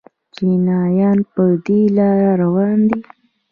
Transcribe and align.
چینایان 0.33 1.17
په 1.31 1.43
دې 1.65 1.81
لار 1.95 2.21
روان 2.41 2.77
دي. 2.89 2.99